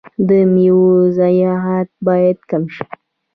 د 0.27 0.29
میوو 0.53 0.91
ضایعات 1.17 1.89
باید 2.07 2.37
کم 2.49 2.63
شي. 2.75 2.85